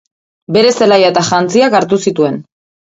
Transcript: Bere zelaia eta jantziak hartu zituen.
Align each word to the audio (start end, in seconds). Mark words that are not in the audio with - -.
Bere 0.57 0.71
zelaia 0.79 1.13
eta 1.15 1.25
jantziak 1.31 1.81
hartu 1.83 2.05
zituen. 2.07 2.45